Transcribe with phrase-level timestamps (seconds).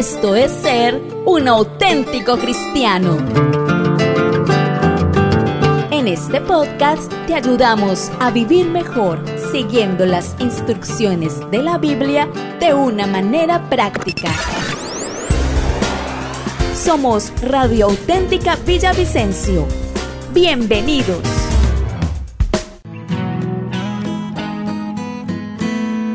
[0.00, 3.18] Esto es ser un auténtico cristiano.
[5.90, 12.72] En este podcast te ayudamos a vivir mejor siguiendo las instrucciones de la Biblia de
[12.72, 14.30] una manera práctica.
[16.74, 19.66] Somos Radio Auténtica Villavicencio.
[20.32, 21.20] Bienvenidos.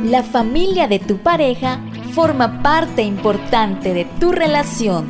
[0.05, 1.79] La familia de tu pareja
[2.15, 5.05] forma parte importante de tu relación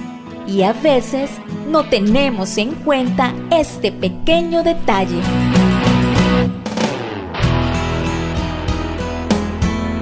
[0.47, 1.29] y a veces
[1.69, 5.21] no tenemos en cuenta este pequeño detalle.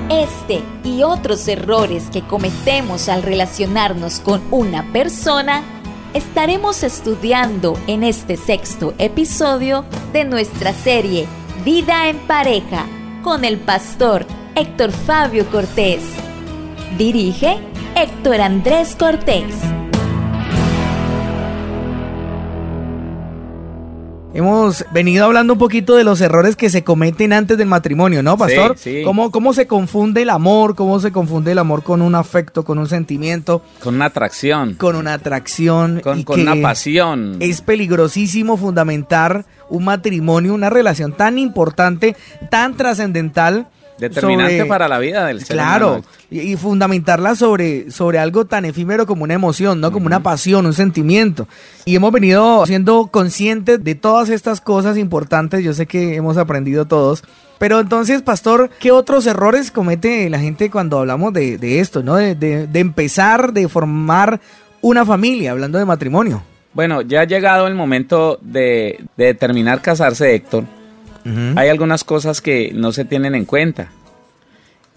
[0.10, 5.62] Este y otros errores que cometemos al relacionarnos con una persona
[6.14, 11.28] estaremos estudiando en este sexto episodio de nuestra serie
[11.66, 12.86] Vida en pareja
[13.24, 16.33] con el pastor Héctor Fabio Cortés.
[16.98, 17.58] Dirige
[17.96, 19.56] Héctor Andrés Cortés.
[24.36, 28.36] Hemos venido hablando un poquito de los errores que se cometen antes del matrimonio, ¿no,
[28.36, 28.76] pastor?
[28.80, 29.04] Sí, sí.
[29.04, 30.74] ¿Cómo, ¿Cómo se confunde el amor?
[30.74, 34.96] ¿Cómo se confunde el amor con un afecto, con un sentimiento, Con una atracción, con
[34.96, 36.00] una atracción?
[36.00, 37.38] con, y con que una pasión.
[37.42, 42.16] Es peligrosísimo fundamentar un matrimonio, una relación tan importante,
[42.50, 43.68] tan trascendental.
[43.98, 46.06] Determinante sobre- para la vida del ser Claro, humano.
[46.32, 49.92] y, y fundamentarla sobre, sobre algo tan efímero como una emoción, ¿no?
[49.92, 51.48] Como una pasión, un sentimiento.
[51.86, 55.64] Y hemos venido siendo conscientes de todas estas cosas importantes.
[55.64, 57.24] Yo sé que hemos aprendido todos.
[57.60, 62.16] Pero entonces, pastor, ¿qué otros errores comete la gente cuando hablamos de, de esto, ¿no?
[62.16, 64.42] De, de- de empezar, de formar
[64.82, 66.44] una familia, hablando de matrimonio.
[66.74, 70.64] Bueno, ya ha llegado el momento de, de determinar casarse, Héctor.
[71.26, 73.92] Hay algunas cosas que no se tienen en cuenta.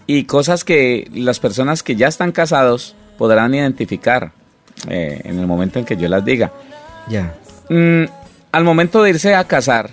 [0.07, 4.31] Y cosas que las personas que ya están casados podrán identificar
[4.89, 6.51] eh, en el momento en que yo las diga.
[7.09, 7.33] Ya.
[7.69, 8.05] Mm,
[8.51, 9.91] al momento de irse a casar,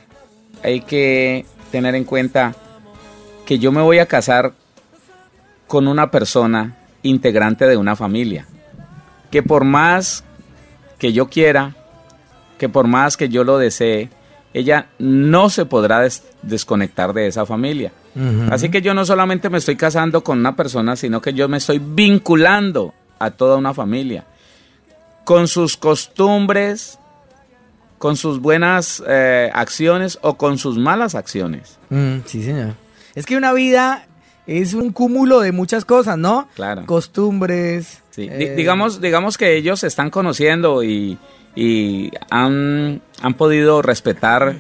[0.62, 2.54] hay que tener en cuenta
[3.46, 4.52] que yo me voy a casar
[5.66, 8.46] con una persona integrante de una familia.
[9.30, 10.24] Que por más
[10.98, 11.74] que yo quiera,
[12.58, 14.08] que por más que yo lo desee,
[14.54, 17.92] ella no se podrá des- desconectar de esa familia.
[18.50, 21.56] Así que yo no solamente me estoy casando con una persona, sino que yo me
[21.58, 24.24] estoy vinculando a toda una familia.
[25.24, 26.98] Con sus costumbres,
[27.98, 31.78] con sus buenas eh, acciones o con sus malas acciones.
[31.90, 32.74] Mm, sí, señor.
[33.14, 34.06] Es que una vida
[34.46, 36.48] es un cúmulo de muchas cosas, ¿no?
[36.54, 36.84] Claro.
[36.86, 38.02] Costumbres.
[38.10, 41.18] Sí, eh, digamos, digamos que ellos se están conociendo y,
[41.54, 44.56] y han, han podido respetar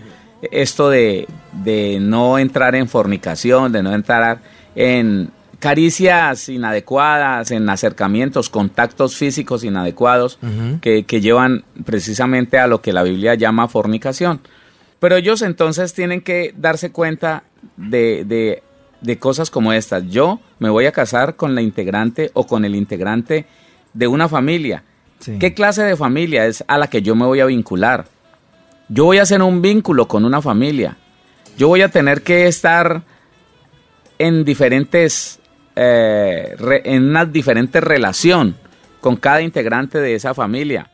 [0.50, 1.26] esto de,
[1.64, 4.40] de no entrar en fornicación, de no entrar
[4.74, 10.38] en caricias inadecuadas, en acercamientos, contactos físicos inadecuados
[10.82, 14.40] que, que llevan precisamente a lo que la Biblia llama fornicación.
[15.00, 17.44] Pero ellos entonces tienen que darse cuenta
[17.76, 18.62] de, de-
[19.00, 20.06] de cosas como estas.
[20.08, 23.44] Yo me voy a casar con la integrante o con el integrante
[23.92, 24.82] de una familia.
[25.24, 25.38] Sí.
[25.38, 28.04] ¿Qué clase de familia es a la que yo me voy a vincular?
[28.88, 30.96] Yo voy a hacer un vínculo con una familia.
[31.56, 33.02] Yo voy a tener que estar
[34.18, 35.40] en diferentes,
[35.76, 38.56] eh, re- en una diferente relación
[39.00, 40.90] con cada integrante de esa familia.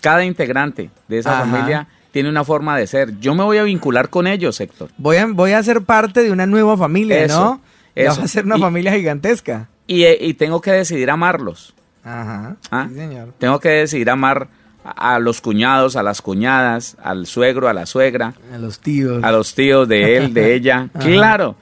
[0.00, 1.50] Cada integrante de esa Ajá.
[1.50, 3.18] familia tiene una forma de ser.
[3.20, 4.90] Yo me voy a vincular con ellos, Héctor.
[4.96, 7.60] Voy a, voy a ser parte de una nueva familia, Eso, ¿no?
[7.94, 8.18] Ya eso.
[8.20, 9.68] va a ser una Y- familia gigantesca.
[9.86, 11.74] Y, eh, y tengo que decidir amarlos.
[12.06, 12.56] Ajá.
[12.70, 12.86] ¿ah?
[12.88, 13.34] Sí, señor.
[13.38, 14.48] Tengo que decidir amar
[14.84, 19.22] a, los cuñados, a las cuñadas, al suegro, a la suegra, A los tíos.
[19.24, 20.88] a los tíos de él, de ella.
[20.94, 21.04] Ajá.
[21.04, 21.56] Claro,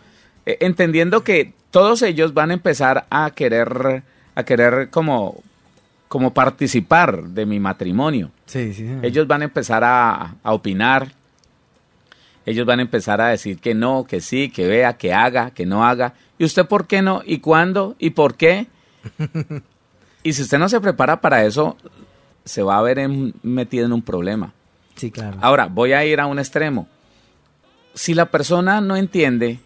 [0.44, 4.03] eh, entendiendo que todos ellos van a empezar a querer,
[4.34, 5.43] a querer como,
[6.09, 8.31] como participar de mi matrimonio.
[8.44, 9.05] Sí, sí, señor.
[9.06, 11.12] Ellos van a empezar a, a opinar.
[12.47, 15.65] Ellos van a empezar a decir que no, que sí, que vea, que haga, que
[15.65, 16.12] no haga.
[16.38, 17.22] ¿Y usted por qué no?
[17.25, 17.97] ¿Y cuándo?
[17.99, 18.66] ¿Y por qué?
[20.25, 21.76] y si usted no se prepara para eso,
[22.44, 24.53] se va a ver en- metido en un problema.
[24.97, 25.38] Sí, claro.
[25.41, 26.88] Ahora, voy a ir a un extremo.
[27.94, 29.61] Si la persona no entiende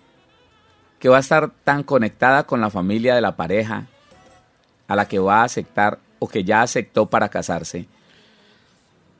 [0.99, 3.87] que va a estar tan conectada con la familia de la pareja
[4.87, 7.87] a la que va a aceptar o que ya aceptó para casarse,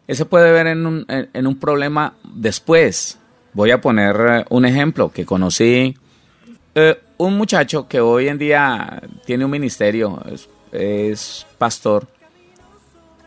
[0.07, 3.19] ese puede ver en un, en- en un problema después.
[3.53, 5.97] Voy a poner eh, un ejemplo que conocí.
[6.75, 12.07] eh, un muchacho que hoy en día tiene un ministerio, es, es pastor.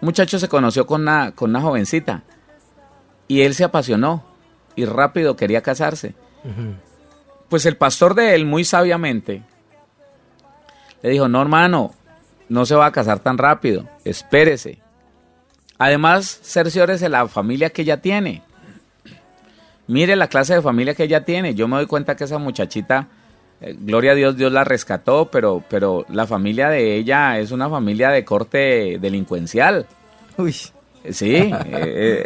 [0.01, 2.23] Un muchacho se conoció con una, con una jovencita
[3.27, 4.23] y él se apasionó
[4.75, 6.15] y rápido quería casarse.
[7.49, 9.43] Pues el pastor de él, muy sabiamente,
[11.01, 11.93] le dijo, no hermano,
[12.49, 14.79] no se va a casar tan rápido, espérese.
[15.77, 18.43] Además, cerciórese la familia que ella tiene.
[19.87, 21.55] Mire la clase de familia que ella tiene.
[21.55, 23.07] Yo me doy cuenta que esa muchachita,
[23.61, 27.69] eh, gloria a Dios, Dios la rescató, pero, pero la familia de ella es una
[27.69, 29.85] familia de corte delincuencial.
[30.37, 30.55] Uy.
[31.09, 31.51] Sí, eh,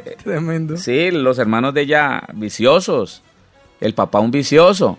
[0.05, 0.75] eh, Tremendo.
[0.77, 3.21] sí, los hermanos de ella viciosos,
[3.79, 4.97] el papá un vicioso,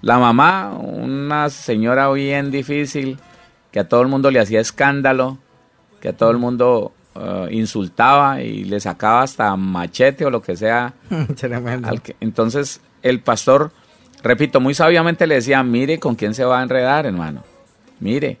[0.00, 3.18] la mamá una señora bien difícil,
[3.72, 5.36] que a todo el mundo le hacía escándalo,
[6.00, 10.56] que a todo el mundo eh, insultaba y le sacaba hasta machete o lo que
[10.56, 10.94] sea.
[11.36, 11.88] Tremendo.
[11.88, 13.70] al que- entonces el pastor,
[14.22, 17.42] repito, muy sabiamente le decía, mire con quién se va a enredar, hermano.
[18.00, 18.38] Mire,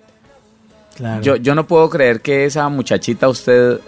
[0.96, 1.22] Claro.
[1.22, 3.80] yo, yo no puedo creer que esa muchachita usted,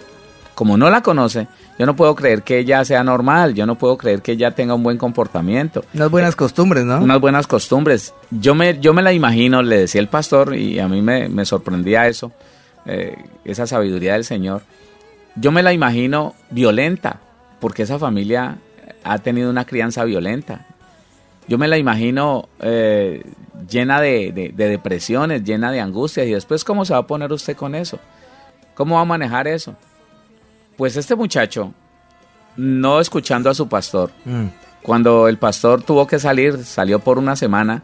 [0.55, 1.47] como no la conoce,
[1.77, 4.73] yo no puedo creer que ella sea normal, yo no puedo creer que ella tenga
[4.75, 6.99] un buen comportamiento, Unas buenas costumbres, ¿no?
[6.99, 8.13] unas buenas costumbres.
[8.31, 11.45] Yo me, yo me la imagino, le decía el pastor, y a mí me, me
[11.45, 12.31] sorprendía eso,
[12.85, 14.61] eh, esa sabiduría del Señor.
[15.35, 17.19] Yo me la imagino violenta,
[17.59, 18.57] porque esa familia
[19.03, 20.65] ha tenido una crianza violenta.
[21.47, 23.23] Yo me la imagino eh,
[23.69, 26.25] llena de, de- de depresiones, llena de angustias.
[26.27, 27.99] ¿Y después cómo se va a poner usted con eso?
[28.75, 29.75] ¿Cómo va a manejar eso?
[30.77, 31.73] Pues este muchacho,
[32.57, 34.45] no escuchando a su pastor, Mm.
[34.81, 37.83] cuando el pastor tuvo que salir, salió por una semana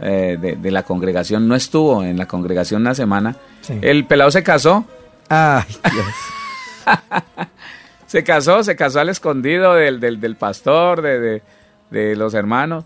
[0.00, 3.36] eh, de, de la congregación, no estuvo en la congregación una semana.
[3.60, 3.78] Sí.
[3.82, 4.84] El pelado se casó,
[5.28, 6.06] Ay, Dios.
[8.06, 11.42] se casó, se casó al escondido del, del, del pastor, de,
[11.90, 12.84] de- los hermanos.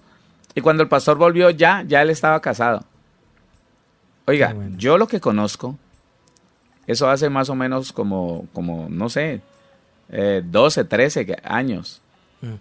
[0.54, 2.84] Y cuando el pastor volvió, ya, ya él estaba casado.
[4.26, 4.76] Oiga, bueno.
[4.78, 5.76] yo lo que conozco,
[6.86, 9.42] eso hace más o menos como, como no sé,
[10.10, 12.00] eh, 12, 13 que- años
[12.40, 12.54] Mm.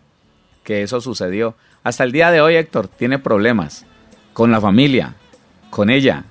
[0.64, 1.56] que eso sucedió.
[1.84, 3.86] Hasta el día de hoy, Héctor, tiene problemas
[4.34, 5.16] con la familia,
[5.70, 6.26] con ella,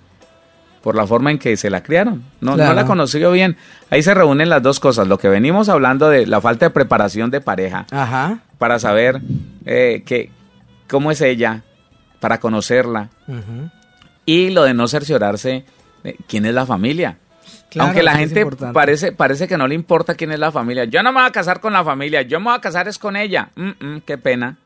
[0.83, 2.23] por la forma en que se la criaron.
[2.41, 2.71] No, Claro.
[2.71, 3.57] no la conoció bien.
[3.91, 5.07] Ahí se reúnen las dos cosas.
[5.09, 8.39] Lo que venimos hablando de la falta de preparación de pareja Ajá.
[8.59, 9.21] para saber
[9.65, 10.31] eh, que,
[10.89, 11.63] cómo es ella,
[12.21, 13.09] para conocerla.
[13.29, 13.71] Ujú.
[14.27, 15.65] Y lo de no cerciorarse
[16.05, 17.17] de quién es la familia.
[17.71, 18.45] Claro, Aunque la gente
[18.75, 20.85] parece, parece que no le importa quién es la familia.
[20.85, 22.99] Yo no me voy a casar con la familia, yo me voy a casar es
[22.99, 23.49] con ella.
[23.57, 24.59] Mm, mm, qué pena.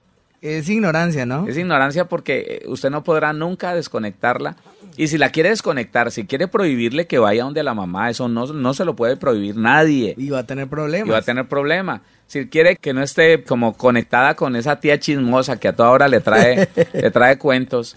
[0.46, 1.46] Es ignorancia, ¿no?
[1.48, 4.56] Es ignorancia porque eh, usted no podrá nunca desconectarla.
[4.96, 8.46] Y si la quiere desconectar, si quiere prohibirle que vaya donde la mamá, eso no,
[8.46, 10.14] no se lo puede prohibir nadie.
[10.16, 11.08] Y va a tener problemas.
[11.08, 12.02] Y va a tener problema.
[12.26, 16.08] Si quiere que no esté como conectada con esa tía chismosa que a toda hora
[16.08, 17.96] le trae, le trae cuentos.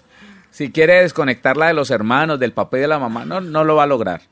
[0.50, 3.76] Si quiere desconectarla de los hermanos, del papá y de la mamá, no, no lo
[3.76, 4.22] va a lograr.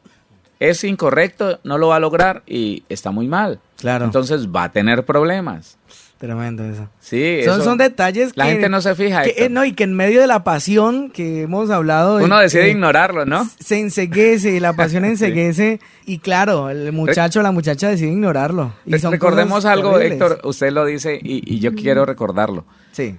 [0.60, 3.60] Es incorrecto, no lo va a lograr y está muy mal.
[3.78, 4.04] Claro.
[4.04, 5.78] Entonces va a tener problemas.
[6.18, 6.88] Tremendo eso.
[6.98, 8.50] Sí, Son, eso- son detalles La que...
[8.52, 9.22] gente no se fija.
[9.22, 12.16] que, eh, no, y que en medio de la pasión que hemos hablado...
[12.16, 13.48] Uno decide eh, ignorarlo, ¿no?
[13.60, 15.78] Se enseguece, la pasión enseguece.
[16.06, 18.72] Y claro, el muchacho o la muchacha decide ignorarlo.
[18.84, 20.00] Y son Recordemos algo.
[20.00, 22.64] Héctor, usted lo dice y, y yo quiero recordarlo.
[22.92, 23.16] Sí,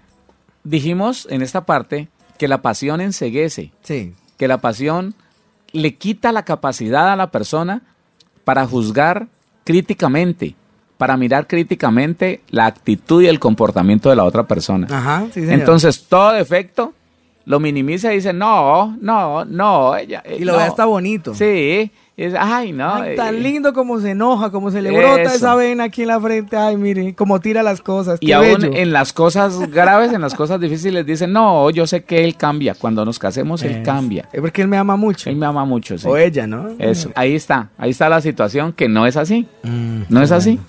[0.65, 4.13] Dijimos en esta parte que la pasión enseguece, sí.
[4.37, 5.15] que la pasión
[5.71, 7.81] le quita la capacidad a la persona
[8.43, 9.27] para juzgar
[9.63, 10.55] críticamente,
[10.99, 14.85] para mirar críticamente la actitud y el comportamiento de la otra persona.
[14.91, 15.53] Ajá, sí, señor.
[15.53, 16.93] Entonces, todo defecto
[17.45, 20.21] lo minimiza y dice, no, no, no, ella...
[20.25, 20.57] eh, Y lo no".
[20.59, 21.33] ve hasta bonito.
[21.33, 22.95] Sí, es, ay, no.
[22.95, 26.09] Ay, eh, tan lindo como se enoja, como se le brota esa vena aquí en
[26.09, 26.57] la frente.
[26.57, 28.19] Ay, mire, como tira las cosas.
[28.21, 32.25] Y aún en las cosas graves, en las cosas difíciles, dicen, no, yo sé que
[32.25, 32.75] él cambia.
[32.75, 34.27] Cuando nos casemos, él cambia.
[34.33, 35.29] Es porque él me ama mucho.
[35.29, 36.05] Él me ama mucho, sí.
[36.05, 36.67] O ella, ¿no?
[36.77, 39.47] Eso, ahí está, ahí está la situación que no es así.
[39.63, 40.59] Mm, No es así.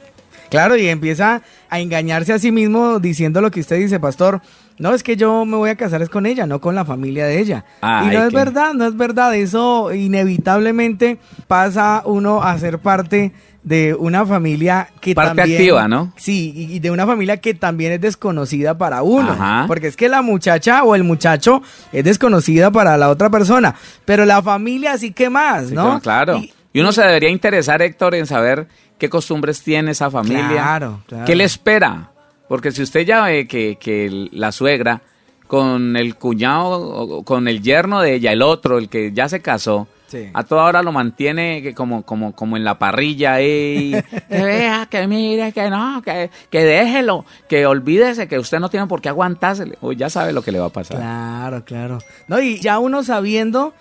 [0.50, 4.40] Claro, y empieza a engañarse a sí mismo diciendo lo que usted dice, pastor.
[4.78, 7.26] No, es que yo me voy a casar es con ella, no con la familia
[7.26, 7.64] de ella.
[7.82, 9.34] Y no es verdad, no es verdad.
[9.34, 15.58] Eso inevitablemente pasa uno a ser parte de una familia que Parte también...
[15.60, 16.14] activa, ¿no?
[16.16, 19.32] Sí, y de una familia que también es desconocida para uno.
[19.32, 19.64] Ajá.
[19.66, 23.74] Porque es que la muchacha o el muchacho es desconocida para la otra persona.
[24.06, 26.00] Pero la familia sí que más, Sí, ¿no?
[26.00, 26.38] Claro.
[26.38, 28.68] Y- Y, uno se debería interesar, Héctor, en saber
[29.00, 30.48] qué costumbres tiene esa familia.
[30.48, 31.24] Claro, claro.
[31.24, 32.10] ¿Qué le espera?
[32.48, 35.00] Porque si usted ya ve que, que la suegra
[35.48, 39.88] con el cuñado, con el yerno de ella, el otro, el que ya se casó,
[40.06, 40.28] Sí.
[40.34, 43.92] a toda hora lo mantiene como, como, como en la parrilla y
[44.28, 48.88] que vea, que mire, que no, que, que déjelo, que olvídese que usted no tiene
[48.88, 49.78] por qué aguantársele.
[49.80, 50.96] Uy, ya sabe lo que le va a pasar.
[50.96, 51.98] Claro, claro.
[52.26, 53.72] No, y ya uno sabiendo,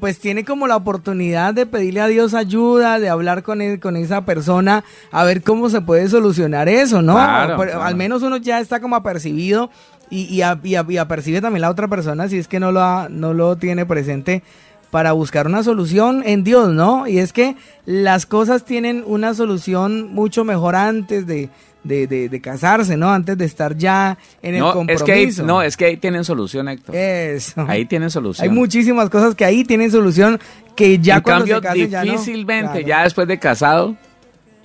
[0.00, 3.96] pues tiene como la oportunidad de pedirle a Dios ayuda, de hablar con él, con
[3.96, 7.14] esa persona, a ver cómo se puede solucionar eso, ¿no?
[7.14, 7.84] Claro, Pero claro.
[7.84, 9.70] Al menos uno ya está como apercibido
[10.10, 12.70] y, y, a- y a- y apercibe también la otra persona si es que no
[12.70, 14.42] lo, ha- no lo tiene presente.
[14.92, 17.06] para buscar una solución en Dios, ¿no?
[17.06, 21.48] Y es que las cosas tienen una solución mucho mejor antes de,
[21.84, 23.10] de, casarse, ¿no?
[23.10, 25.44] Antes de estar ya en el compromiso.
[25.44, 26.94] no, es que ahí tienen solución, Héctor.
[26.94, 27.64] Eso.
[27.68, 28.48] Ahí tienen solución.
[28.48, 30.38] Hay muchísimas cosas que ahí tienen solución
[30.76, 33.96] que ya en cuando cambio, difícilmente, ya, después de casado,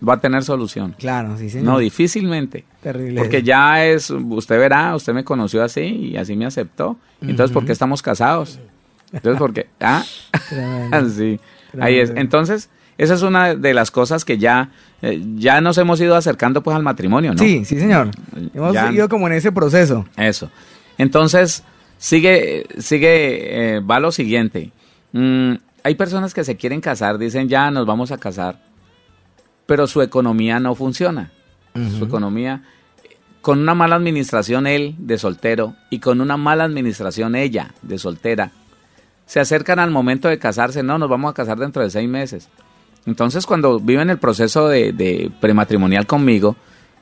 [0.08, 0.96] va a tener solución.
[0.98, 1.66] Claro, sí, señor.
[1.66, 2.66] No, difícilmente.
[2.82, 3.20] Terrible.
[3.20, 6.98] Porque ya es, usted verá, usted me conoció así y así me aceptó.
[7.22, 8.60] Entonces, ¿por qué estamos casados?
[9.12, 9.68] Entonces, ¿por qué?
[9.80, 10.04] Ah,
[11.16, 11.40] sí.
[11.80, 12.12] Ahí es.
[12.16, 14.70] Entonces, esa es una de las cosas que ya,
[15.02, 17.40] eh, ya nos hemos ido acercando pues al matrimonio, ¿no?
[17.40, 18.10] Sí, sí, señor.
[18.54, 20.06] Hemos ido como en ese proceso.
[20.18, 20.50] Eso.
[20.98, 21.64] Entonces,
[21.98, 24.72] sigue, sigue, eh, va lo siguiente.
[25.12, 28.60] Mm, hay personas que se quieren casar, dicen ya nos vamos a casar,
[29.66, 31.32] pero su economía no funciona.
[32.00, 32.64] Su economía,
[33.42, 38.52] con una mala administración él de soltero y con una mala administración ella de soltera,
[39.28, 42.50] se acercan al momento de casarse, no, nos vamos a casar dentro de seis meses.
[43.08, 46.58] Entonces, cuando viven el proceso de, prematrimonial conmigo,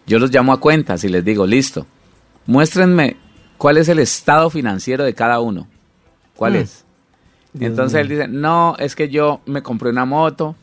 [0.05, 1.87] yo los llamo a cuentas y les digo, listo,
[2.45, 3.17] muéstrenme
[3.57, 5.67] cuál es el estado financiero de cada uno.
[6.35, 6.57] ¿Cuál mm.
[6.57, 6.85] es?
[7.59, 10.55] Entonces él dice, no, es que yo me compré una moto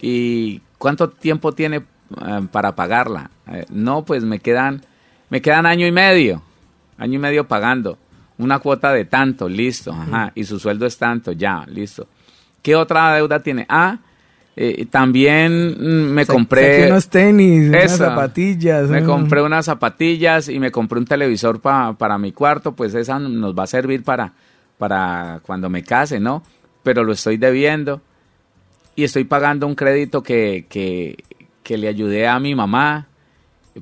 [0.00, 3.30] y ¿cuánto tiempo tiene eh, para pagarla?
[3.46, 4.82] Eh, no, pues me quedan,
[5.28, 6.42] me quedan año y medio,
[6.98, 7.96] año y medio pagando.
[8.38, 10.32] Una cuota de tanto, listo, ajá, mm.
[10.34, 12.08] y su sueldo es tanto, ya, listo.
[12.60, 13.66] ¿Qué otra deuda tiene?
[13.68, 13.98] Ah,
[14.62, 18.90] eh, también mm, me compré unos tenis, unas zapatillas.
[18.90, 23.58] Me compré unas zapatillas y me compré un televisor para mi cuarto, pues esa nos
[23.58, 24.34] va a servir para,
[24.76, 26.42] para cuando me case, ¿no?
[26.82, 28.02] Pero lo estoy debiendo
[28.94, 31.24] y estoy pagando un crédito que, que,
[31.62, 33.06] que le ayudé a mi mamá,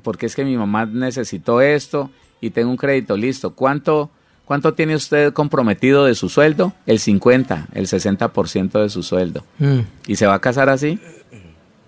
[0.01, 2.09] porque es que mi mamá necesitó esto
[2.39, 3.53] y tengo un crédito listo.
[3.53, 4.11] ¿Cuánto,
[4.49, 6.73] ¿Cuánto tiene usted comprometido de su sueldo?
[6.87, 9.43] El 50, el 60% de su sueldo.
[9.59, 9.81] Mm.
[10.07, 10.97] ¿Y se va a casar así?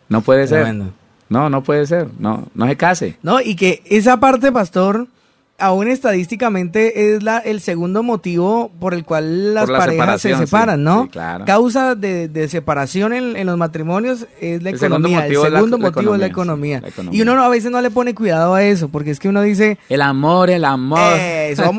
[0.10, 0.72] No puede ser.
[1.28, 2.10] No, no puede ser.
[2.20, 3.18] No, no se case.
[3.24, 5.08] No, y que esa parte, pastor,
[5.62, 11.10] aún estadísticamente es la, el segundo motivo por el cual las parejas se separan, ¿no?
[11.46, 15.26] Causa de, separación en, los matrimonios es la economía.
[15.26, 16.82] el segundo motivo es la economía.
[17.12, 19.78] Y uno a veces no le pone cuidado a eso, porque es que uno dice...
[19.88, 21.00] El amor, el amor.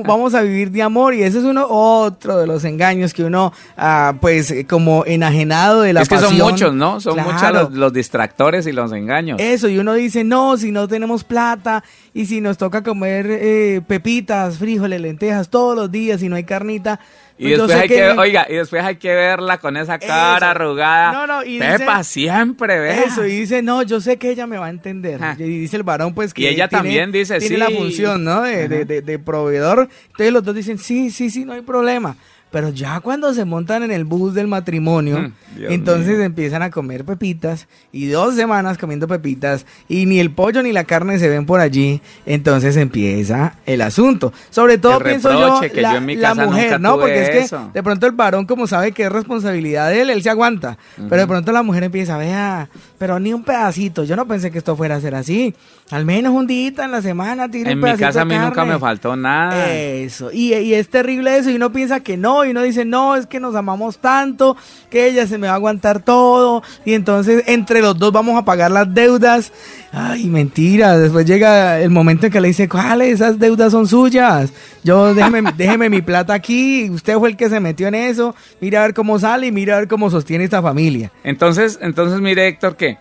[0.07, 3.53] vamos, a vivir de amor y ese es uno otro de los engaños que uno,
[3.77, 7.01] ah, pues, como enajenado de la Es que son muchos, ¿no?
[7.01, 9.41] Son muchos los distractores y los engaños.
[9.41, 11.83] Eso, y uno dice, no, si no tenemos plata
[12.15, 16.45] y si nos toca comer eh, pepitas, frijoles, lentejas todos los días y no hay
[16.45, 17.01] carnita.
[17.39, 21.13] Y pues después hay que, oiga, y después hay que verla con esa cara arrugada.
[21.13, 23.05] No, no, y Pepa siempre, ve.
[23.05, 25.19] Eso, y dice, no, yo sé que ella me va a entender.
[25.39, 26.43] Y dice el varón, pues que.
[26.43, 28.43] Y ella también dice, tiene la función, ¿no?
[28.43, 29.89] De, de, de, proveedor.
[30.09, 32.17] Entonces los dos dicen, sí, sí, sí, no hay problema.
[32.53, 35.33] Pero ya cuando se montan en el bus del matrimonio, mm,
[35.71, 40.71] entonces empiezan a comer pepitas y dos semanas comiendo pepitas y ni el pollo ni
[40.71, 42.03] la carne se ven por allí.
[42.27, 44.35] Entonces empieza el asunto.
[44.51, 46.99] Sobre todo pienso yo, la, mujer, ¿no?
[46.99, 50.23] Porque es que de pronto el varón, como sabe que es responsabilidad de él, él
[50.23, 50.77] se aguanta.
[51.09, 52.69] Pero de pronto la mujer empieza, vea,
[53.03, 54.05] pero ni un pedacito.
[54.05, 55.53] Yo no pensé que esto fuera a ser así.
[55.91, 58.79] Al menos un día en la semana tire En mi casa a mí nunca me
[58.79, 59.73] faltó nada.
[59.73, 60.31] Eso.
[60.31, 61.51] Y, y es terrible eso.
[61.51, 64.57] Y uno piensa que no y uno dice, no, es que nos amamos tanto,
[64.89, 68.45] que ella se me va a aguantar todo, y entonces entre los dos vamos a
[68.45, 69.53] pagar las deudas.
[69.91, 73.15] Ay, mentira, después llega el momento en que le dice, ¿cuáles?
[73.15, 74.53] Esas deudas son suyas.
[74.85, 78.81] Yo, déjeme, déjeme mi plata aquí, usted fue el que se metió en eso, mira
[78.81, 81.13] a ver cómo sale y mira a ver cómo sostiene esta familia.
[81.25, 82.92] Entonces, entonces mire Héctor que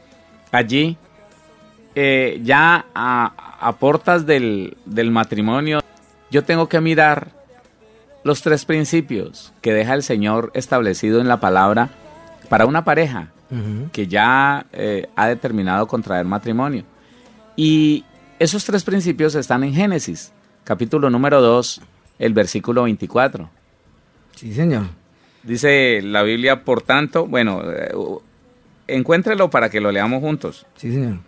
[0.52, 0.98] allí,
[1.96, 5.82] eh, ya a, a portas del, del matrimonio,
[6.30, 7.30] yo tengo que mirar
[8.24, 11.90] los tres principios que deja el Señor establecido en la palabra
[12.50, 13.32] para una pareja
[13.92, 16.86] que ya eh, ha determinado contraer matrimonio.
[17.58, 18.06] Y
[18.40, 20.32] esos tres principios están en Génesis,
[20.64, 21.82] capítulo número 2,
[22.20, 23.50] el versículo 24.
[24.38, 24.86] Sí, Señor.
[25.44, 27.92] Dice la Biblia, por tanto, bueno, eh,
[28.96, 30.66] encuéntrelo para que lo leamos juntos.
[30.76, 31.20] Sí, Señor.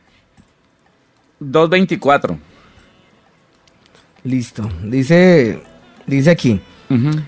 [1.41, 2.37] 2.24.
[4.23, 4.69] Listo.
[4.83, 5.61] Dice,
[6.05, 6.61] dice aquí.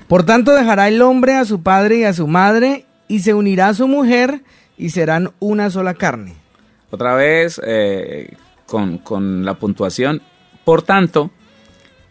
[0.07, 3.69] Por tanto dejará el hombre a su padre y a su madre y se unirá
[3.69, 4.41] a su mujer
[4.77, 6.35] y serán una sola carne.
[6.91, 10.21] Otra vez eh, con, la puntuación.
[10.63, 11.31] Por tanto,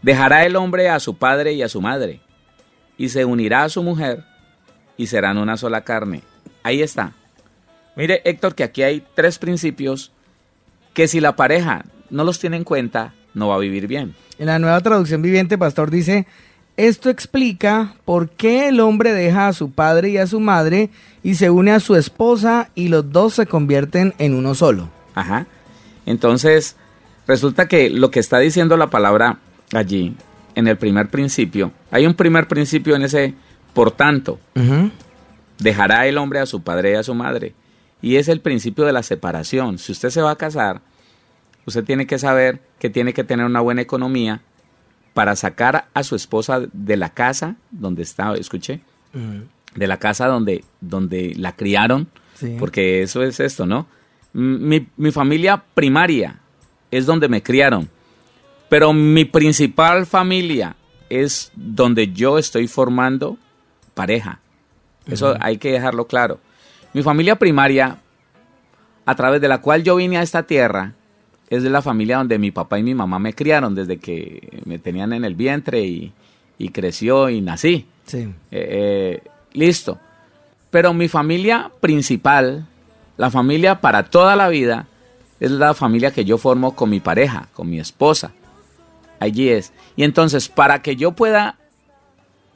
[0.01, 2.19] dejará el hombre a su padre y a su madre
[2.97, 4.23] y se unirá a su mujer
[4.97, 6.23] y serán una sola carne.
[6.63, 7.13] Ahí está.
[7.95, 10.11] Mire, Héctor, que aquí hay tres principios
[10.93, 14.15] que si la pareja no los tiene en cuenta, no va a vivir bien.
[14.37, 16.27] En la nueva traducción viviente, pastor dice,
[16.77, 20.89] esto explica por qué el hombre deja a su padre y a su madre
[21.23, 24.89] y se une a su esposa y los dos se convierten en uno solo.
[25.13, 25.47] Ajá.
[26.05, 26.75] Entonces,
[27.27, 29.39] resulta que lo que está diciendo la palabra
[29.73, 30.15] allí,
[30.55, 33.33] en el primer principio, hay un primer principio en ese,
[33.73, 34.39] por tanto,
[35.59, 37.53] dejará el hombre a su padre y a su madre.
[38.05, 39.79] Y es el principio de la separación.
[39.79, 40.79] Si usted se va a casar,
[41.65, 44.41] usted tiene que saber que tiene que tener una buena economía
[45.15, 48.81] para sacar a su esposa de la casa donde estaba, escuché,
[49.73, 52.07] de la casa donde, donde la criaron,
[52.59, 53.87] porque eso es esto, ¿no?
[54.33, 56.41] Mi, mi familia primaria
[56.91, 57.89] es donde me criaron,
[58.69, 60.75] pero mi principal familia
[61.09, 63.39] es donde yo estoy formando
[63.95, 64.41] pareja.
[65.07, 66.39] Eso hay que dejarlo claro.
[66.95, 67.97] Mi familia primaria,
[69.05, 70.93] a través de la cual yo vine a esta tierra,
[71.49, 74.79] es de la familia donde mi papá y mi mamá me criaron desde que me
[74.79, 76.13] tenían en el vientre y,
[76.71, 77.85] creció y nací.
[78.05, 78.19] Sí.
[78.19, 79.99] Eh, eh, listo.
[80.71, 82.65] Pero mi familia principal,
[83.17, 84.87] la familia para toda la vida,
[85.41, 88.31] es la familia que yo formo con mi pareja, con mi esposa.
[89.19, 89.73] Allí es.
[89.97, 91.57] Y entonces, para que yo pueda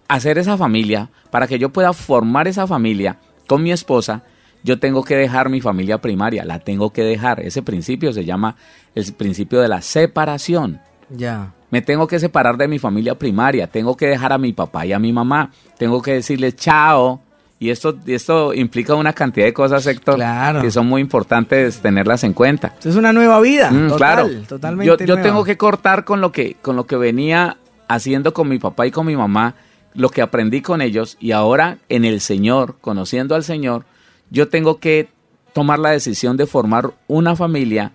[0.07, 3.17] hacer esa familia, para que yo pueda formar esa familia
[3.49, 4.21] con mi esposa,
[4.63, 7.39] yo tengo que dejar mi familia primaria, la tengo que dejar.
[7.39, 8.55] Ese principio se llama
[8.93, 10.79] el principio de la separación.
[11.09, 11.51] Ya.
[11.71, 14.93] Me tengo que separar de mi familia primaria, tengo que dejar a mi papá y
[14.93, 17.21] a mi mamá, tengo que decirles chao.
[17.57, 20.21] Y esto, esto implica una cantidad de cosas, Héctor,
[20.61, 22.75] que son muy importantes tenerlas en cuenta.
[22.85, 23.71] es una nueva vida.
[23.71, 24.29] Mm, claro.
[24.47, 28.47] Totalmente yo, yo tengo que cortar con lo que, con lo que venía haciendo con
[28.47, 29.55] mi papá y con mi mamá,
[29.93, 33.85] lo que aprendí con ellos, y ahora en el Señor, conociendo al Señor,
[34.29, 35.09] yo tengo que
[35.53, 37.91] tomar la decisión de formar una familia,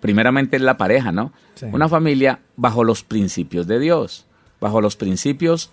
[0.00, 1.32] primeramente la pareja, ¿no?
[1.72, 4.24] Una familia bajo los principios de Dios,
[4.60, 5.70] bajo los principios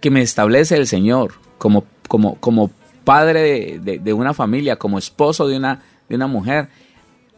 [0.00, 2.70] que me establece el Señor como, como, como
[3.04, 6.68] padre de, una familia, como esposo de una, de una mujer,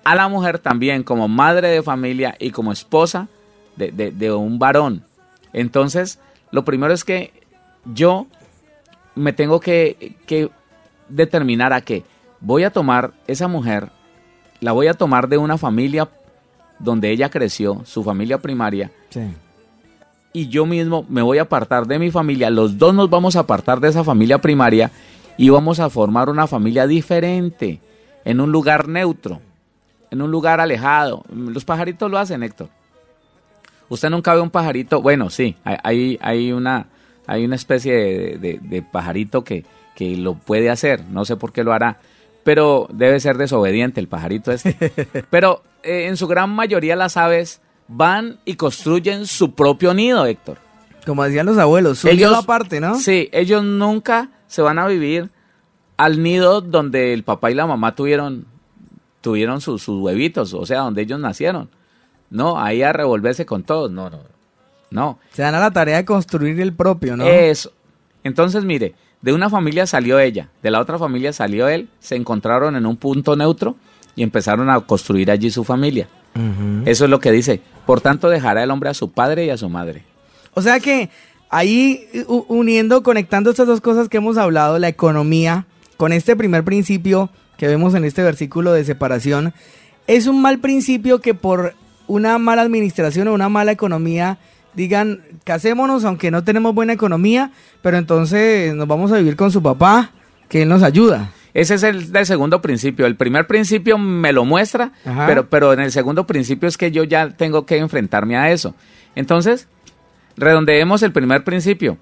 [0.05, 3.29] a la mujer también como madre de familia y como esposa
[3.77, 5.05] de, de un varón.
[5.53, 6.19] Entonces,
[6.51, 7.33] lo primero es que
[7.85, 8.27] yo
[9.15, 10.51] me tengo que, que
[11.09, 12.05] determinar a que
[12.41, 13.91] voy a tomar esa mujer,
[14.61, 16.09] la voy a tomar de una familia
[16.79, 18.91] donde ella creció, su familia primaria,
[20.33, 23.41] y yo mismo me voy a apartar de mi familia, los dos nos vamos a
[23.41, 24.91] apartar de esa familia primaria
[25.37, 27.81] y vamos a formar una familia diferente,
[28.25, 29.41] en un lugar neutro,
[30.11, 31.25] en un lugar alejado.
[31.33, 32.69] Los pajaritos lo hacen, Héctor.
[33.89, 36.87] Usted nunca ve un pajarito, bueno, sí, hay, hay, una,
[37.27, 39.65] hay una especie de pajarito que,
[39.99, 41.99] que lo puede hacer, no sé por qué lo hará,
[42.45, 44.77] pero debe ser desobediente el pajarito este.
[45.31, 50.59] pero eh, en su gran mayoría las aves van y construyen su propio nido, Héctor.
[51.05, 52.95] Como decían los abuelos, su ellos, aparte, ¿no?
[52.95, 55.31] Sí, ellos nunca se van a vivir
[55.97, 58.47] al nido donde el papá y la mamá tuvieron,
[59.21, 61.71] tuvieron sus, huevitos, o sea, donde ellos nacieron.
[62.31, 64.19] No, ahí a revolverse con todos, no, no,
[64.91, 65.19] no.
[65.33, 67.27] Se dan a la tarea de construir el propio, ¿no?
[67.27, 67.73] Eso.
[68.23, 72.77] Entonces, mire, de una familia salió ella, de la otra familia salió él, se encontraron
[72.77, 73.77] en un punto neutro
[74.15, 76.09] y empezaron a construir allí su familia.
[76.85, 77.61] Eso es lo que dice.
[77.85, 80.05] Por tanto, dejará el hombre a su padre y a su madre.
[80.55, 81.11] O sea que
[81.51, 82.07] ahí
[82.49, 87.67] uniendo, conectando estas dos cosas que hemos hablado, la economía, con este primer principio que
[87.67, 89.53] vemos en este versículo de separación,
[90.07, 91.75] es un mal principio que por
[92.09, 94.39] una mala administración o una mala economía
[94.75, 99.63] digan, casémonos aunque no tenemos buena economía, pero entonces nos vamos a vivir con su
[99.63, 100.11] papá,
[100.49, 101.31] que él nos ayuda.
[101.55, 103.07] Ese es el, segundo principio.
[103.07, 104.93] El primer principio me lo muestra,
[105.27, 108.75] pero, pero en el segundo principio es que yo ya tengo que enfrentarme a eso.
[109.17, 109.67] Entonces,
[110.37, 111.99] redondeemos el primer principio.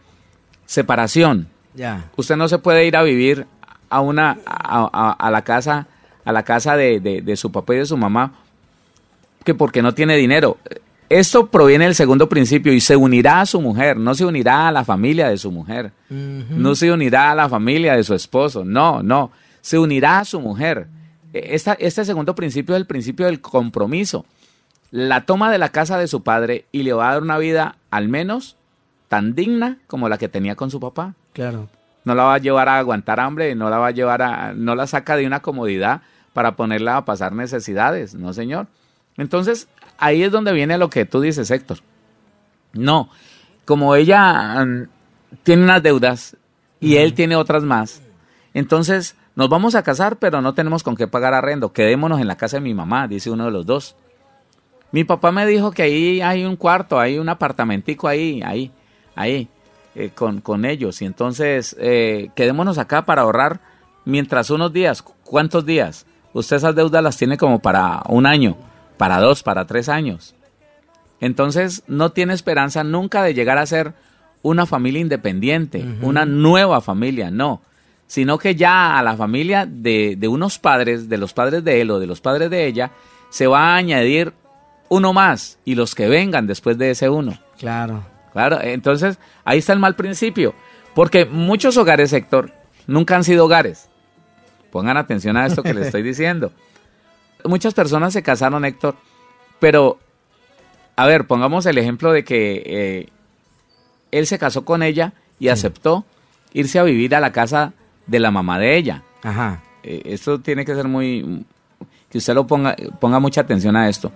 [0.67, 1.49] Separación.
[1.75, 2.11] Ya.
[2.17, 3.47] Usted no se puede ir a vivir
[3.89, 5.87] a una a, la casa
[6.25, 8.33] a la casa de, de, su papá y de su mamá
[9.47, 10.59] que porque no tiene dinero.
[11.09, 14.73] Esto proviene del segundo principio y se unirá a su mujer, no se unirá a
[14.73, 19.05] la familia de su mujer, no se unirá a la familia de su esposo, no,
[19.05, 19.31] no,
[19.61, 20.89] se unirá a su mujer.
[21.33, 24.27] E, este segundo principio es el principio del compromiso.
[24.91, 27.77] La toma de la casa de su padre y le va a dar una vida
[27.91, 28.57] al menos
[29.07, 31.15] tan digna como la que tenía con su papá.
[31.33, 31.69] Claro.
[32.05, 34.75] No la va a llevar a aguantar hambre, no la va a llevar a, no
[34.75, 38.67] la saca de una comodidad para ponerla a pasar necesidades, no señor.
[39.17, 41.79] Entonces, ahí es donde viene lo que tú dices, Héctor.
[42.73, 43.09] No,
[43.65, 44.89] como ella mm,
[45.43, 46.37] tiene unas deudas
[46.81, 48.03] y él tiene otras más,
[48.53, 51.73] entonces nos vamos a casar, pero no tenemos con qué pagar arrendo.
[51.73, 53.97] Quedémonos en la casa de mi mamá, dice uno de los dos.
[54.93, 58.71] Mi papá me dijo que ahí hay un cuarto, hay un apartamentico ahí, ahí.
[59.15, 59.49] ahí
[59.99, 61.01] eh, con, con ellos.
[61.01, 63.61] Y entonces eh, quedémonos acá para ahorrar
[64.05, 65.01] mientras unos días.
[65.01, 66.05] ¿Cuántos días?
[66.35, 68.59] Usted esas deudas las tiene como para un año,
[68.97, 70.35] para dos, para tres años.
[71.21, 73.95] Entonces no tiene esperanza nunca de llegar a ser
[74.43, 77.63] una familia independiente, una nueva familia, no,
[78.07, 81.91] sino que ya a la familia de, de, unos padres, de los padres de él
[81.91, 82.93] o de los padres de ella,
[83.31, 84.33] se va a añadir
[84.89, 87.39] uno más y los que vengan después de ese uno.
[87.59, 88.05] Claro.
[88.33, 90.55] Claro, entonces ahí está el mal principio,
[90.95, 92.53] porque muchos hogares, Héctor,
[92.87, 93.89] nunca han sido hogares.
[94.71, 96.53] Pongan atención a esto que les estoy diciendo.
[97.49, 98.95] Muchas personas se casaron, Héctor,
[99.59, 99.99] pero,
[100.97, 103.09] a ver, pongamos el ejemplo de que eh,
[104.11, 106.05] él se casó con ella y aceptó
[106.53, 107.73] irse a vivir a la casa
[108.07, 109.03] de la mamá de ella.
[109.23, 109.63] Ajá.
[109.83, 111.45] Eh, esto tiene que ser muy...
[112.11, 114.13] que usted lo ponga, ponga mucha atención a esto.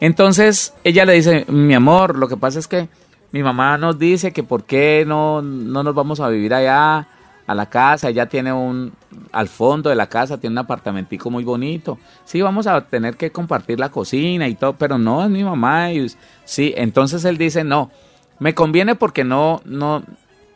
[0.00, 2.88] Entonces ella le dice, mi amor, lo que pasa es que
[3.32, 7.06] mi mamá nos dice que por qué no, no nos vamos a vivir allá
[7.50, 8.92] a la casa, ella tiene un,
[9.32, 11.98] al fondo de la casa tiene un apartamentico muy bonito.
[12.24, 15.90] Sí, vamos a tener que compartir la cocina y todo, pero no es mi mamá.
[15.90, 16.06] Y,
[16.44, 17.90] sí, entonces él dice, no,
[18.38, 20.04] me conviene porque no, no,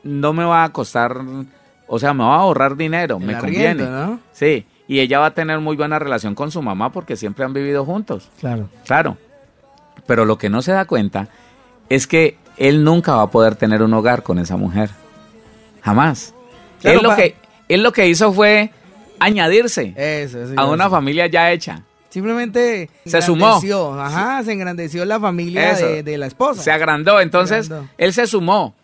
[0.05, 1.21] no me va a costar,
[1.89, 3.87] o sea, me va a ahorrar dinero, me conviene.
[3.87, 4.21] ¿no?
[4.31, 7.53] Sí, y ella va a tener muy buena relación con su mamá porque siempre han
[7.53, 8.31] vivido juntos.
[8.39, 8.69] Claro.
[8.85, 9.19] Claro.
[10.07, 11.27] Pero lo que no se da cuenta
[11.89, 14.91] es que él nunca va a poder tener un hogar con esa mujer.
[15.83, 16.35] Jamás.
[16.85, 17.35] Claro, él, lo que,
[17.69, 18.71] él lo que hizo fue
[19.19, 21.83] añadirse Eso, a una familia ya hecha.
[22.11, 23.47] Simplemente Se sumó.
[23.47, 26.63] engrandeció, Ajá, se engrandeció la familia de, de la esposa.
[26.63, 27.21] Se agrandó.
[27.21, 27.91] Entonces, agrandó.
[27.99, 28.75] él se sumó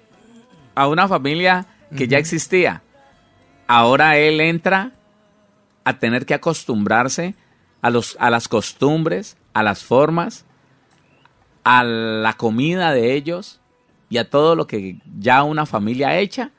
[0.74, 2.82] a una familia que ya existía.
[3.68, 4.92] Ahora él entra
[5.84, 7.34] a tener que acostumbrarse
[7.82, 10.44] a, los, a las costumbres, a las formas,
[11.64, 13.60] a la comida de ellos
[14.08, 16.50] y a todo lo que ya una familia hecha,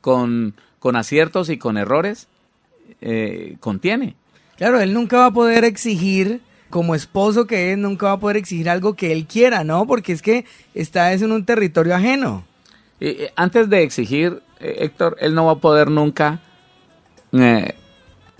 [0.00, 2.28] con, con aciertos y con errores,
[3.00, 4.16] eh, contiene.
[4.58, 8.36] Claro, él nunca va a poder exigir, como esposo que es, nunca va a poder
[8.36, 9.86] exigir algo que él quiera, ¿no?
[9.86, 10.44] Porque es que
[10.74, 12.44] está es en un territorio ajeno.
[13.00, 16.42] Eh, antes de exigir, eh, Héctor, él no va a poder nunca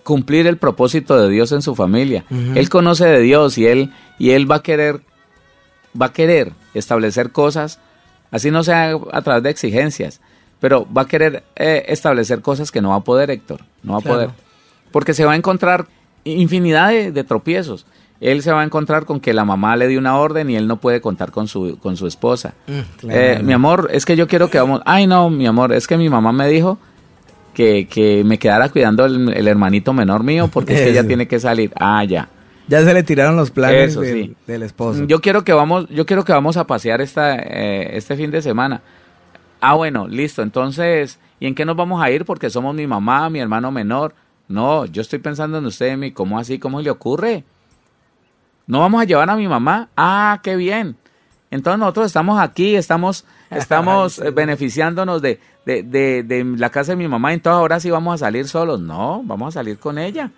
[0.03, 2.27] cumplir el propósito de Dios en su familia.
[2.55, 5.01] Él conoce de Dios y él y él va a querer
[5.99, 7.81] va a querer establecer cosas,
[8.31, 10.21] así no sea a través de exigencias,
[10.65, 13.99] pero va a querer eh, establecer cosas que no va a poder, Héctor, no va
[13.99, 14.31] a poder,
[14.93, 15.89] porque se va a encontrar
[16.25, 17.85] infinidad de, de tropiezos.
[18.19, 20.67] Él se va a encontrar con que la mamá le dio una orden y él
[20.67, 22.55] no puede contar con su, con su esposa.
[23.11, 24.81] Eh, mi amor, es que yo quiero que vamos.
[24.87, 26.79] Ay, no, mi amor, es que mi mamá me dijo
[27.53, 31.29] que, que me quedara cuidando el, el hermanito menor mío porque es que ella tiene
[31.29, 31.73] que salir.
[31.79, 32.31] Ah, ya.
[32.69, 34.37] Ya se le tiraron los planes Eso, del, sí.
[34.47, 35.05] del esposo.
[35.05, 38.41] Yo quiero que vamos, yo quiero que vamos a pasear esta, eh, este fin de
[38.41, 38.81] semana.
[39.67, 40.43] Ah, bueno, listo.
[40.43, 42.27] Entonces, ¿y en qué nos vamos a ir?
[42.27, 44.15] Porque somos mi mamá, mi hermano menor.
[44.47, 46.59] No, yo estoy pensando en usted, mi, ¿cómo así?
[46.59, 47.45] ¿Cómo le ocurre?
[48.67, 49.89] ¿No vamos a llevar a mi mamá?
[49.97, 50.99] Ah, qué bien.
[51.51, 57.09] Entonces nosotros estamos aquí, estamos, estamos beneficiándonos de, de, de, de la casa de mi
[57.09, 58.81] mamá, entonces ahora sí vamos a salir solos.
[58.81, 60.31] No, vamos a salir con ella.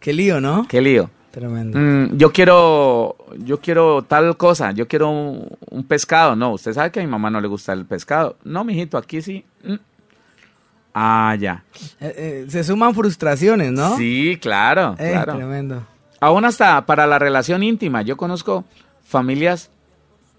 [0.00, 0.66] Qué lío, ¿no?
[0.66, 1.10] Qué lío.
[1.34, 1.76] Tremendo.
[1.76, 6.36] Mm, yo quiero, yo quiero tal cosa, yo quiero un, un pescado.
[6.36, 8.36] No, usted sabe que a mi mamá no le gusta el pescado.
[8.44, 9.44] No, mijito, aquí sí.
[9.64, 9.74] Mm.
[10.94, 11.64] Ah, ya.
[12.00, 13.96] Eh, eh, se suman frustraciones, ¿no?
[13.96, 15.34] Sí, claro, Eh, claro.
[15.34, 15.82] Tremendo.
[16.20, 18.02] Aún hasta para la relación íntima.
[18.02, 18.64] Yo conozco
[19.02, 19.70] familias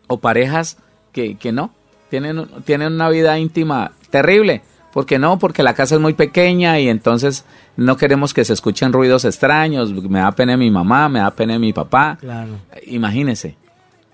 [0.07, 0.77] o parejas
[1.11, 1.71] que, que no,
[2.09, 4.61] tienen, tienen una vida íntima terrible.
[4.95, 5.37] ¿Por qué no?
[5.39, 7.43] Porque la casa es muy pequeña y entonces
[7.75, 9.91] no queremos que se escuchen ruidos extraños.
[9.91, 12.17] Me da pena mi mamá, me da pena mi papá.
[12.17, 12.59] Claro.
[12.85, 13.57] Imagínese.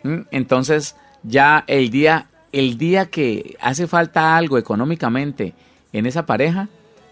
[0.02, 0.22] ¿Mm?
[0.32, 5.54] Entonces, ya el día, el día que hace falta algo económicamente
[5.94, 6.68] en esa pareja,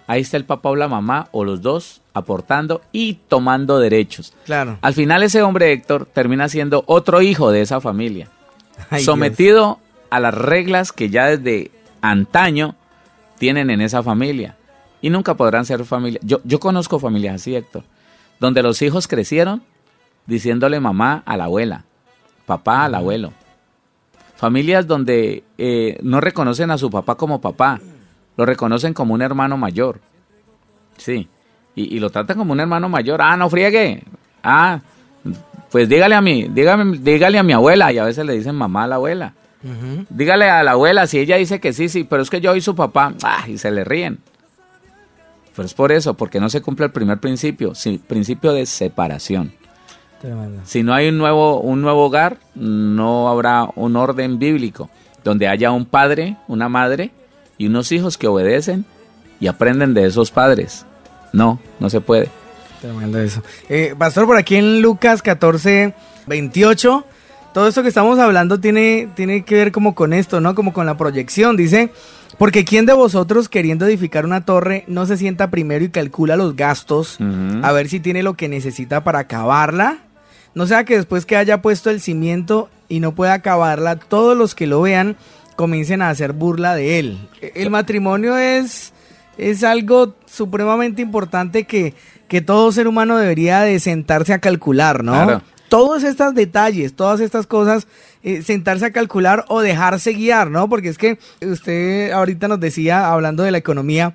[0.08, 4.34] ahí está el papá o la mamá o los dos aportando y tomando derechos.
[4.45, 4.79] Claro.
[4.82, 8.29] Al final ese hombre Héctor termina siendo otro hijo de esa familia,
[8.89, 9.77] Ay, sometido
[10.10, 11.69] a las reglas que ya desde
[12.01, 12.73] antaño
[13.39, 14.56] tienen en esa familia
[15.02, 16.19] y nunca podrán ser familia.
[16.23, 17.84] Yo, yo conozco familias así, Héctor,
[18.39, 19.63] donde los hijos crecieron
[20.28, 21.86] diciéndole mamá a la abuela,
[22.45, 23.34] papá al abuelo.
[24.36, 27.82] Familias donde eh, no reconocen a su papá como papá,
[28.38, 29.99] lo reconocen como un hermano mayor.
[30.97, 31.28] Sí.
[31.75, 33.21] Y, y lo tratan como un hermano mayor.
[33.21, 34.04] Ah, no friegue.
[34.43, 34.80] Ah,
[35.71, 37.91] pues dígale a mi, dígame, dígale a mi abuela.
[37.91, 39.34] Y a veces le dicen mamá a la abuela.
[40.10, 42.62] Dígale a la abuela, si ella dice que sí, sí, pero es que yo y
[42.62, 44.19] su papá, ah, y se le ríen.
[45.56, 49.52] Pero es por eso, porque no se cumple el primer principio, sí, principio de separación.
[50.22, 50.62] Tremendo.
[50.65, 54.89] Si no hay un nuevo, un nuevo hogar, no habrá un orden bíblico.
[55.24, 57.12] donde haya un padre, una madre
[57.58, 58.86] y unos hijos que obedecen
[59.41, 60.86] y aprenden de esos padres.
[61.34, 62.30] No, no se puede.
[62.82, 63.43] Tremendo eso.
[63.67, 65.93] Eh, pastor, por aquí en Lucas 14,
[66.26, 67.06] 28,
[67.60, 70.56] todo esto que estamos hablando tiene, tiene que ver como con esto, ¿no?
[70.56, 71.58] Como con la proyección.
[71.58, 71.91] Dice,
[72.38, 76.56] porque ¿quién de vosotros queriendo edificar una torre no se sienta primero y calcula los
[76.56, 79.98] gastos a ver si tiene lo que necesita para acabarla?
[80.56, 84.56] No sea que después que haya puesto el cimiento y no pueda acabarla, todos los
[84.56, 85.17] que lo vean
[85.58, 87.28] comiencen a hacer burla de él.
[87.41, 88.93] El matrimonio es,
[89.38, 91.93] es algo supremamente importante que,
[92.30, 95.41] que todo ser humano debería de sentarse a calcular, ¿no?
[95.69, 97.88] Todos estos detalles, todas estas cosas,
[98.23, 100.67] eh, sentarse a calcular o dejarse guiar, ¿no?
[100.67, 104.13] Porque es que usted ahorita nos decía, hablando de la economía,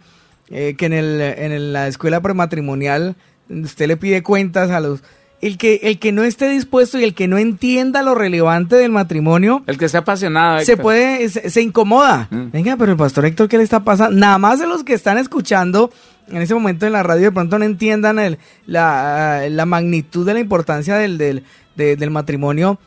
[0.51, 3.17] eh, que en, el, en la escuela prematrimonial
[3.49, 5.03] usted le pide cuentas a los
[5.45, 8.91] el que, el que no esté dispuesto y el que no entienda lo relevante del
[8.91, 9.63] matrimonio.
[9.67, 10.61] El que esté apasionado.
[10.61, 12.29] Se puede, se, incomoda.
[12.31, 12.51] Mm.
[12.51, 14.19] Venga, pero el pastor Héctor, ¿qué le está pasando?
[14.19, 15.91] Nada más de los que están escuchando
[16.29, 20.35] en ese momento en la radio de pronto no entiendan el, la, la, magnitud de
[20.35, 21.45] la importancia del, del,
[21.77, 22.79] del matrimonio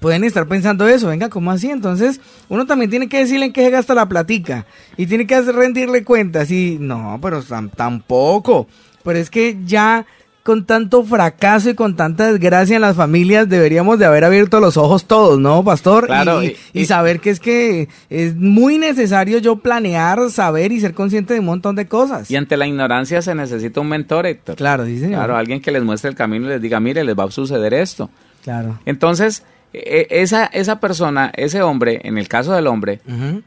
[0.00, 1.70] pueden estar pensando eso, venga, ¿cómo así?
[1.70, 5.40] Entonces, uno también tiene que decirle en qué se gasta la platica y tiene que
[5.42, 7.42] rendirle cuentas y no, pero
[7.74, 8.68] tampoco.
[9.02, 10.06] Pero es que ya
[10.42, 14.76] con tanto fracaso y con tanta desgracia en las familias, deberíamos de haber abierto los
[14.76, 16.06] ojos todos, ¿no, pastor?
[16.06, 16.40] Claro.
[16.42, 21.40] Y, saber que es que es muy necesario yo planear, saber y ser consciente de
[21.40, 22.30] un montón de cosas.
[22.30, 24.56] Y ante la ignorancia se necesita un mentor, Héctor.
[24.56, 25.20] Claro, sí, señor.
[25.20, 27.72] Claro, alguien que les muestre el camino y les diga, mire, les va a suceder
[27.72, 28.10] esto.
[28.42, 28.80] Claro.
[28.84, 33.00] Entonces, e, esa, esa persona, ese hombre, en el caso del hombre,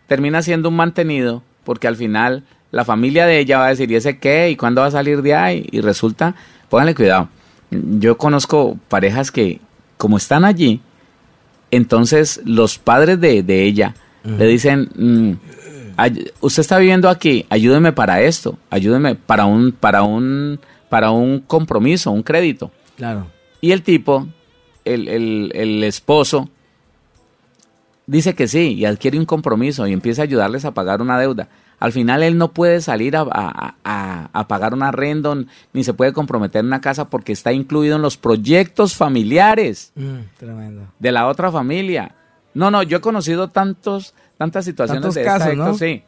[0.08, 3.96] termina siendo un mantenido porque al final la familia de ella va a decir, ¿y
[3.96, 4.50] ese qué?
[4.50, 5.68] ¿Y cuándo va a salir de ahí?
[5.72, 6.36] Y resulta
[6.70, 7.30] pónganle cuidado.
[7.72, 9.60] Yo conozco parejas que,
[9.98, 10.82] como están allí,
[11.72, 15.32] entonces los padres de, ella le dicen, mm,
[16.42, 22.12] usted está viviendo aquí, ayúdeme para esto, ayúdeme para un, para un, para un compromiso,
[22.12, 22.72] un crédito.
[22.98, 23.28] Claro.
[23.62, 24.28] Y el tipo,
[24.84, 26.50] el, el, el esposo,
[28.08, 31.48] dice que sí y adquiere un compromiso y empieza a ayudarles a pagar una deuda
[31.86, 33.28] al final él no puede salir a,
[33.84, 38.02] a, pagar un arrendo ni se puede comprometer en una casa porque está incluido en
[38.02, 40.18] los proyectos familiares mm,
[40.98, 42.16] de la otra familia.
[42.56, 45.76] No, no, yo he conocido tantos, tantas situaciones de casos, ¿no?
[45.76, 46.02] sí,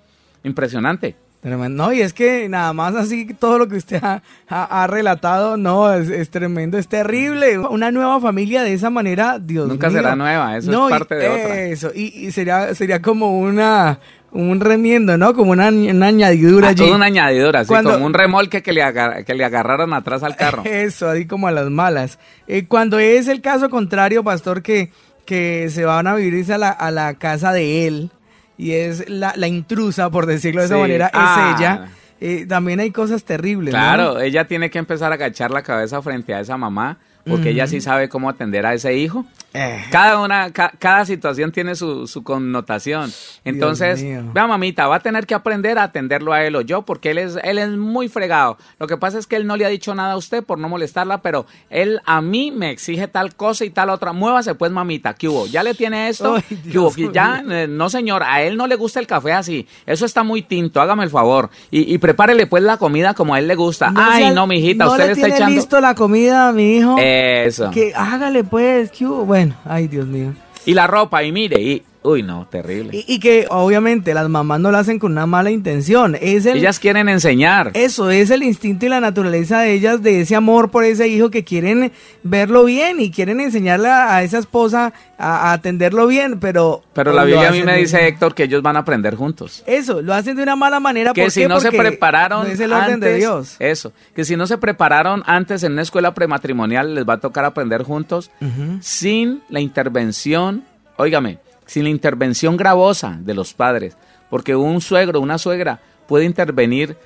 [0.44, 1.16] impresionante.
[1.44, 4.02] No, y es que nada más así todo lo que usted
[4.50, 7.58] ha, relatado, no, es, tremendo, es terrible.
[7.60, 11.62] Una nueva familia de esa manera, Dios Nunca será nueva, eso es parte de otra.
[11.62, 14.00] Eso, y, sería, sería como una,
[14.32, 15.34] un remiendo, ¿no?
[15.34, 16.90] Como una, añadidura ah, allí.
[16.90, 18.84] una añadidura, así como un remolque que le,
[19.26, 20.64] que le agarraron atrás al carro.
[20.66, 22.20] Eso, ahí como a las malas.
[22.48, 24.92] Eh, cuando es el caso contrario, pastor, que,
[25.26, 28.12] que se van a vivir a la, a la casa de él
[28.58, 31.56] y es la, la intrusa, por decirlo de esa manera, es ah.
[31.58, 31.90] ella.
[32.20, 33.74] Eh, también hay cosas terribles.
[33.74, 37.68] Claro, ella tiene que empezar a agachar la cabeza frente a esa mamá porque ella
[37.68, 39.26] sí sabe cómo atender a ese hijo.
[39.54, 39.84] Eh.
[39.92, 43.12] Cada una, cada situación tiene su, su connotación.
[43.44, 47.12] Entonces, vea mamita, va a tener que aprender a atenderlo a él o yo, porque
[47.12, 48.58] él es, él es muy fregado.
[48.80, 50.70] Lo que pasa es que él no le ha dicho nada a usted por no
[50.70, 54.14] molestarla, pero él a mí me exige tal cosa y tal otra.
[54.14, 55.48] Muévase pues, mamita, ¿qué hubo?
[55.48, 56.36] ¿Ya le tiene esto?
[56.72, 56.94] ¿Qué hubo?
[57.12, 59.68] Ya, eh, no señor, a él no le gusta el café así.
[59.86, 61.50] Eso está muy tinto, hágame el favor.
[61.72, 63.92] Y, y prepárele pues la comida como a él le gusta.
[63.96, 65.56] Ay, no, mijita, usted le, está echando.
[65.56, 66.96] listo la comida, mi hijo?
[67.18, 67.72] Eso.
[67.72, 68.92] Que hágale pues.
[69.00, 70.34] Bueno, ay, Dios mío.
[70.66, 73.04] Y la ropa, y mire, y Uy, no, terrible.
[73.06, 76.16] Y, que obviamente las mamás no lo hacen con una mala intención.
[76.16, 77.72] Es ellas quieren enseñar.
[77.74, 81.30] Eso, es el instinto y la naturaleza de ellas, de ese amor por ese hijo
[81.30, 81.92] que quieren
[82.24, 86.82] verlo bien y quieren enseñarle a, esa esposa a, atenderlo bien, pero...
[86.94, 89.66] Pero la Biblia a mí me dice, Héctor, que ellos van a aprender juntos.
[89.68, 91.12] Eso, lo hacen de una mala manera.
[91.12, 92.48] Que si no se prepararon...
[92.48, 93.58] es el orden de Dios.
[93.60, 97.44] Eso, que si no se prepararon antes en una escuela prematrimonial, les va a tocar
[97.44, 98.32] aprender juntos
[98.80, 100.64] sin la intervención,
[100.96, 103.96] óigame, sin la intervención gravosa de los padres,
[104.30, 106.98] porque un suegro, una suegra puede intervenir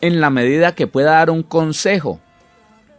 [0.00, 2.20] en la medida que pueda dar un consejo,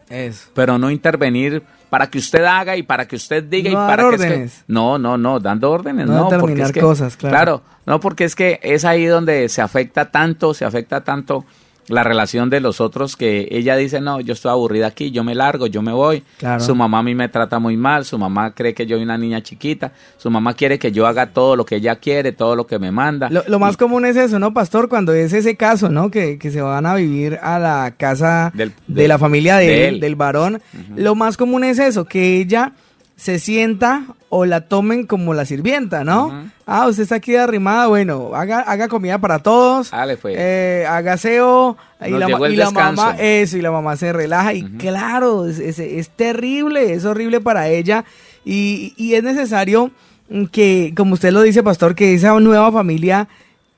[0.10, 0.50] Eso.
[0.54, 4.50] pero no intervenir para que usted haga y para que usted diga y para que,
[4.68, 7.34] no, no, no, dando órdenes, no, porque es que, cosas, claro.
[7.34, 11.46] claro, no porque es que es ahí donde se afecta tanto, se afecta tanto
[11.88, 15.36] la relación de los otros que ella dice, no, yo estoy aburrida aquí, yo me
[15.36, 16.24] largo, yo me voy.
[16.60, 19.17] Su mamá a mí me trata muy mal, su mamá cree que yo soy una
[19.17, 22.65] niña chiquita, su mamá quiere que yo haga todo lo que ella quiere, todo lo
[22.65, 23.30] que me manda.
[23.30, 24.89] Lo, más común es eso, ¿no, pastor?
[24.89, 26.10] Cuando es ese caso, ¿no?
[26.12, 28.54] Que, se van a vivir a la casa
[28.88, 30.62] de la familia del varón.
[30.95, 32.74] Lo más común es eso, que ella
[33.15, 36.49] se sienta o la tomen como la sirvienta, ¿no?
[36.67, 40.36] Ah, usted está aquí arrimada, bueno, haga, haga comida para todos, Dale, pues.
[40.38, 42.65] eh, haga aseo, y la, y la
[42.97, 47.39] mamá, eso, y la mamá se relaja, y claro, es, es- es terrible, es horrible
[47.39, 48.04] para ella,
[48.43, 49.91] y, y es necesario
[50.51, 53.28] que, como usted lo dice, pastor, que esa nueva familia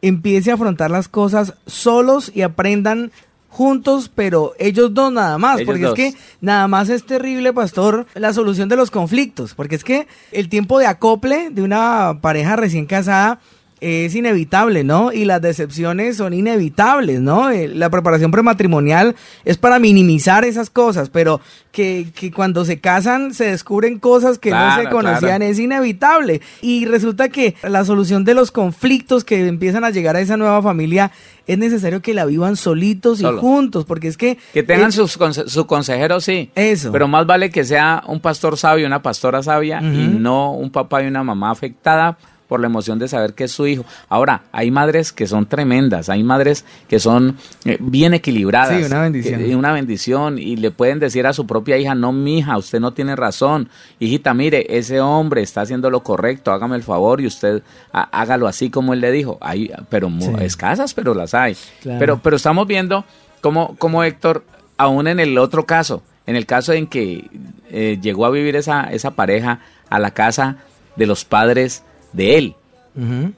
[0.02, 3.12] empiece a afrontar las cosas solos y aprendan
[3.58, 5.98] juntos, pero ellos dos nada más, Ellos porque dos.
[5.98, 10.08] es que nada más es terrible, pastor, la solución de los conflictos, porque es que
[10.32, 13.40] el tiempo de acople de una pareja recién casada
[13.80, 15.12] es inevitable, ¿no?
[15.14, 17.50] Y las decepciones son inevitables, ¿no?
[17.52, 21.40] Eh, La preparación prematrimonial es para minimizar esas cosas, pero
[21.72, 25.44] que, que cuando se casan se descubren cosas que no se conocían, claro.
[25.46, 26.42] es inevitable.
[26.62, 30.62] Y resulta que la solución de los conflictos que empiezan a llegar a esa nueva
[30.64, 31.12] familia
[31.46, 33.38] es necesario que la vivan solitos Solo.
[33.38, 34.38] y juntos, porque es que...
[34.54, 36.50] Que tengan es- sus conse- su consejero, sí.
[36.56, 36.92] Eso.
[36.92, 41.04] Pero más vale que sea un pastor sabio, una pastora sabia, y no un papá
[41.04, 43.84] y una mamá afectada por la emoción de saber que es su hijo.
[44.10, 48.78] Ahora, hay madres que son tremendas, hay madres que son eh, bien equilibradas.
[48.80, 49.40] Sí, una bendición.
[49.44, 52.94] que- una bendición, y le pueden decir a su propia hija, no, mija, usted no
[52.94, 53.70] tiene razón.
[54.00, 58.48] Hijita, mire, ese hombre está haciendo lo correcto, hágame el favor y usted há- hágalo
[58.48, 59.38] así como él le dijo.
[59.42, 60.32] Hay, pero Sí.
[60.42, 61.56] escasas, pero las hay.
[61.82, 62.00] Claro.
[62.00, 63.04] Pero, pero estamos viendo
[63.42, 64.44] cómo, cómo Héctor,
[64.78, 67.30] aún en el otro caso, en el caso en que
[67.70, 70.58] eh, llegó a vivir esa, esa pareja a la casa
[70.96, 72.56] de los padres de él,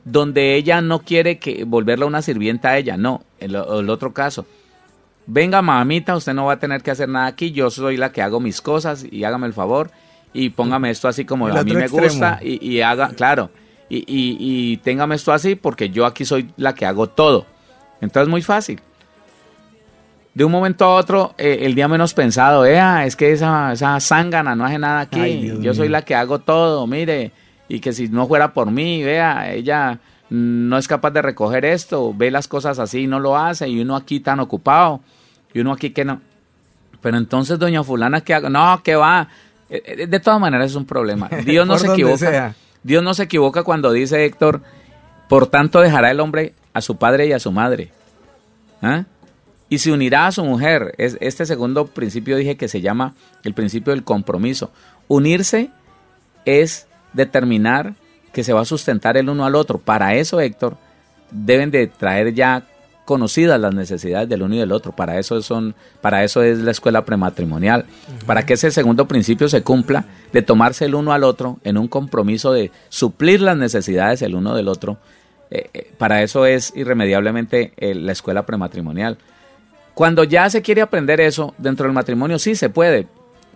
[0.05, 4.45] donde ella no quiere que volverla una sirvienta a ella, no, el, el otro caso.
[5.27, 8.21] Venga, mamita, usted no va a tener que hacer nada aquí, yo soy la que
[8.21, 9.91] hago mis cosas y hágame el favor
[10.34, 12.08] y póngame esto así como El a mí me extremo.
[12.08, 13.49] gusta y, y haga, claro,
[13.89, 17.45] y, y, y téngame esto así porque yo aquí soy la que hago todo.
[18.01, 18.79] Entonces muy fácil.
[20.34, 23.99] De un momento a otro, eh, el día menos pensado, "Ea, es que esa, esa
[23.99, 27.32] zángana no hace nada aquí, Ay, yo soy la que hago todo, mire,
[27.69, 32.13] y que si no fuera por mí, vea, ella no es capaz de recoger esto,
[32.13, 35.01] ve las cosas así y no lo hace, y uno aquí tan ocupado,
[35.53, 36.19] y uno aquí que no.
[37.01, 38.49] Pero entonces, doña fulana, ¿qué hago?
[38.49, 39.29] No, que va.
[39.69, 41.29] Eh, eh, De todas maneras es un problema.
[41.45, 42.17] Dios no se equivoca.
[42.17, 42.55] sea.
[42.84, 44.62] Dios no se equivoca cuando dice Héctor,
[45.27, 47.91] por tanto dejará el hombre a su padre y a su madre.
[48.82, 49.05] ¿Ah?
[49.69, 50.95] Y se unirá a su mujer.
[50.97, 54.71] Es, este segundo principio dije que se llama el principio del compromiso.
[55.08, 55.69] Unirse
[56.45, 57.93] es determinar
[58.32, 59.78] que se va a sustentar el uno al otro.
[59.80, 60.78] Para eso, Héctor,
[61.32, 62.63] deben de traer ya
[63.06, 64.91] conocidas las necesidades del uno y del otro.
[64.91, 67.86] Para eso son, para eso es la escuela prematrimonial.
[68.28, 71.88] Para que ese segundo principio se cumpla, de tomarse el uno al otro en un
[71.88, 75.00] compromiso de suplir las necesidades el uno del otro.
[75.50, 79.17] eh, eh, para eso es irremediablemente eh, la escuela prematrimonial.
[79.95, 83.08] Cuando ya se quiere aprender eso dentro del matrimonio, sí se puede,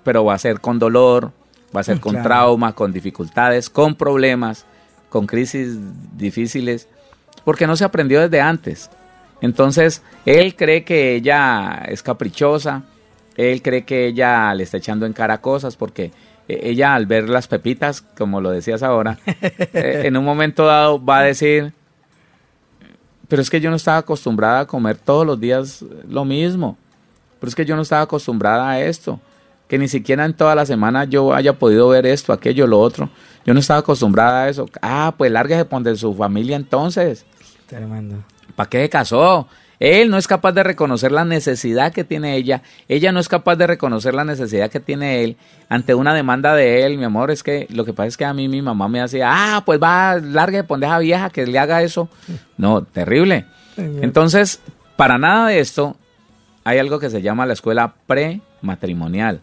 [0.03, 1.31] pero va a ser con dolor,
[1.75, 2.27] va a ser con Claro.
[2.27, 4.65] trauma, con dificultades, con problemas,
[5.09, 5.77] con crisis
[6.17, 6.87] difíciles,
[7.43, 8.89] porque no se aprendió desde antes.
[9.41, 12.83] Entonces, él cree que ella es caprichosa,
[13.35, 16.11] él cree que ella le está echando en cara cosas, porque
[16.47, 21.03] eh, ella al ver las pepitas, como lo decías ahora, eh, en un momento dado
[21.03, 21.73] va a decir,
[23.27, 26.77] pero es que yo no estaba acostumbrada a comer todos los días lo mismo.
[27.39, 29.19] Pero es que yo no estaba acostumbrada a esto.
[29.73, 33.09] Que ni siquiera en toda la semana yo haya podido ver esto, aquello, lo otro.
[33.43, 34.69] Yo no estaba acostumbrada a eso.
[34.83, 37.25] Ah, pues lárguese de su familia entonces.
[37.65, 38.17] Tremendo.
[38.55, 39.47] ¿Para qué se casó?
[39.79, 42.61] Él no es capaz de reconocer la necesidad que tiene ella.
[42.87, 45.37] Ella no es capaz de reconocer la necesidad que tiene él
[45.69, 46.99] ante una demanda de él.
[46.99, 49.31] Mi amor, es que lo que pasa es que a mí mi mamá me decía,
[49.31, 52.09] ah, pues va, largue, ponde a esa vieja que le haga eso.
[52.57, 53.47] No, terrible.
[53.75, 54.59] Entonces,
[54.97, 55.95] para nada de esto,
[56.63, 59.41] hay algo que se llama la escuela prematrimonial.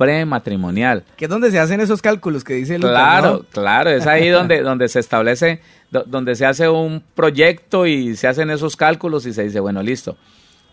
[0.00, 1.04] Prematrimonial.
[1.16, 3.42] Que es donde se hacen esos cálculos que dice Lucas, Claro, ¿no?
[3.50, 5.60] claro, es ahí donde, donde se establece,
[5.90, 9.82] do- donde se hace un proyecto y se hacen esos cálculos y se dice, bueno,
[9.82, 10.16] listo.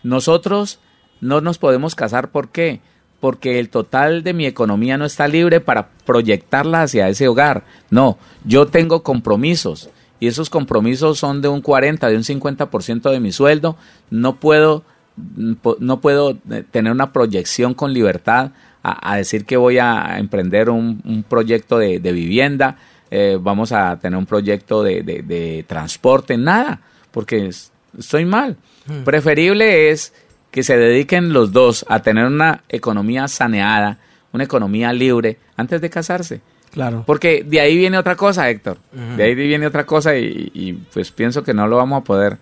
[0.02, 0.78] Nosotros
[1.20, 2.80] no nos podemos casar, ¿por qué?
[3.20, 7.64] Porque el total de mi economía no está libre para proyectarla hacia ese hogar.
[7.90, 13.20] No, yo tengo compromisos y esos compromisos son de un 40, de un 50% de
[13.20, 13.76] mi sueldo.
[14.10, 14.84] No puedo,
[15.16, 18.52] mm, no puedo eh, tener una proyección con libertad
[18.90, 22.76] a, a decir que voy a emprender un, un proyecto de, de vivienda,
[23.10, 26.80] eh, vamos a tener un proyecto de, de- de transporte, nada,
[27.10, 28.56] porque es- estoy mal.
[29.04, 30.12] Preferible es
[30.50, 33.98] que se dediquen los dos a tener una economía saneada,
[34.32, 36.40] una economía libre, antes de casarse.
[36.72, 37.04] Claro.
[37.06, 38.78] Porque de ahí viene otra cosa, Héctor.
[39.16, 42.38] De ahí viene otra cosa y, y, pues pienso que no lo vamos a poder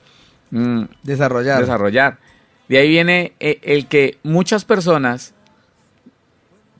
[0.50, 1.60] mm, Desarrollar.
[1.60, 2.18] desarrollar.
[2.68, 5.32] De ahí viene eh, el que muchas personas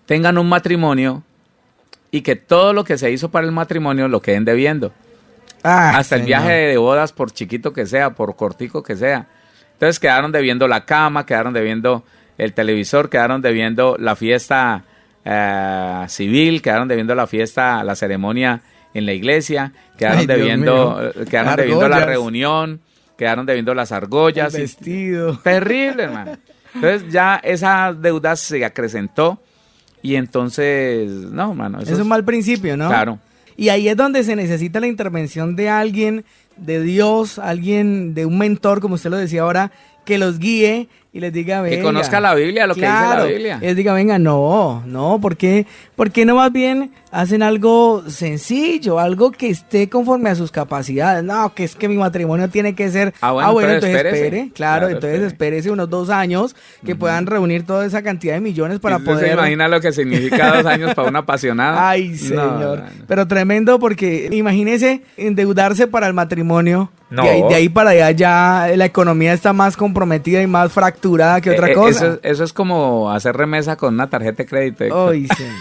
[0.07, 1.23] tengan un matrimonio
[2.11, 4.93] y que todo lo que se hizo para el matrimonio lo queden debiendo.
[5.63, 9.27] Ah, Hasta el viaje de bodas, por chiquito que sea, por cortico que sea.
[9.73, 12.05] Entonces quedaron debiendo la cama, quedaron debiendo
[12.39, 14.85] el televisor, quedaron debiendo la fiesta
[15.25, 18.61] eh, civil, quedaron debiendo la fiesta, la ceremonia
[18.95, 22.81] en la iglesia, quedaron Ay, debiendo, eh, quedaron debiendo la reunión,
[23.19, 24.55] quedaron debiendo las argollas.
[24.55, 25.39] El y- vestido.
[25.41, 26.39] Terrible, hermano.
[26.75, 29.43] Entonces ya esa deuda se acrecentó
[30.03, 31.81] y entonces, no, hermano.
[31.81, 32.89] eso Es un mal principio, ¿no?
[32.89, 33.19] Claro.
[33.57, 36.25] Y ahí es donde se necesita la intervención de alguien,
[36.57, 39.73] de Dios, alguien, de un mentor, como usted lo decía ahora,
[40.05, 41.77] que los guíe y les diga, venga.
[41.77, 43.59] Que conozca la Biblia, lo que dice la Claro, Biblia.
[43.61, 45.67] Les diga, venga, no, no, ¿por qué,
[45.97, 51.25] ¿por qué no más bien hacen algo sencillo, algo que esté conforme a sus capacidades?
[51.25, 53.15] No, que es que mi matrimonio tiene que ser...
[53.21, 54.25] Ah, bueno, entonces entonces espérese.
[54.25, 55.27] espere, claro, Claro, entonces espere.
[55.57, 56.55] espérese unos dos años
[56.85, 59.27] que puedan reunir toda esa cantidad de millones para ¿Y usted poder...
[59.29, 61.89] se imagina lo que significa dos años para una apasionada?
[61.89, 62.61] Ay, señor.
[62.61, 62.83] no, no.
[63.09, 66.91] Pero tremendo porque imagínese endeudarse para el matrimonio.
[67.09, 67.23] No.
[67.23, 71.41] De, ahí, de ahí para allá ya la economía está más comprometida y más fracturada
[71.41, 72.07] que otra Eh, eh, cosa.
[72.07, 75.09] Eso, eso es como hacer remesa con una tarjeta de crédito.
[75.09, 75.53] Ay, señor.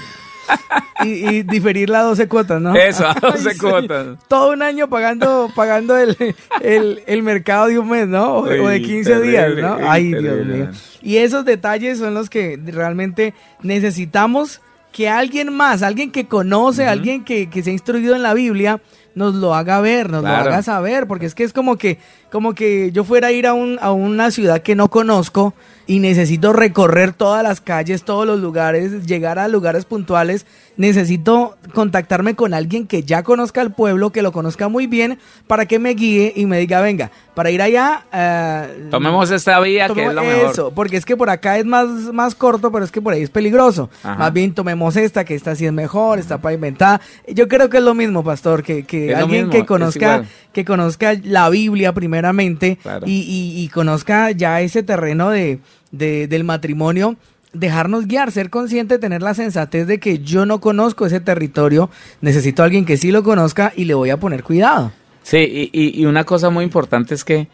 [1.03, 2.75] Y, y diferirla a 12 cuotas, ¿no?
[2.75, 4.07] Eso, a 12 Ay, cuotas.
[4.27, 6.15] Todo un año pagando pagando el,
[6.61, 8.37] el, el mercado de un mes, ¿no?
[8.37, 9.77] O, de- o de Uy, 15 terrible, días, ¿no?
[9.89, 10.69] Ay, Dios mío.
[11.01, 17.23] Y esos detalles son los que realmente necesitamos que alguien más, alguien que conoce, alguien
[17.25, 18.79] que, que se ha instruido en la Biblia,
[19.13, 20.45] nos lo haga ver, nos Claro.
[20.45, 21.99] lo haga saber, porque es que es como que,
[22.31, 25.53] como que yo fuera a ir a, un, a una ciudad que no conozco
[25.87, 30.45] y necesito recorrer todas las calles, todos los lugares, llegar a lugares puntuales,
[30.77, 35.65] necesito contactarme con alguien que ya conozca el pueblo, que lo conozca muy bien, para
[35.65, 38.05] que me guíe y me diga, venga, para ir allá...
[38.13, 40.51] eh, Tomemos esta vía que es lo mejor.
[40.51, 43.21] Eso, porque es que por acá es más, más corto, pero es que por ahí
[43.23, 43.89] es peligroso.
[44.03, 44.15] Ajá.
[44.17, 46.99] Más bien tomemos esta, que esta sí es mejor, está pavimentada.
[47.27, 50.65] Yo creo que es lo mismo, pastor, que, que Es alguien mismo, que conozca, que
[50.65, 53.05] conozca la Biblia primeramente Claro.
[53.07, 55.59] y, y- y conozca ya ese terreno de,
[55.91, 57.15] de- del matrimonio.
[57.53, 62.61] Dejarnos guiar, ser consciente, tener la sensatez de que yo no conozco ese territorio, necesito
[62.61, 64.91] a alguien que sí lo conozca y le voy a poner cuidado.
[65.23, 67.47] Sí, y, y- una cosa muy importante es que,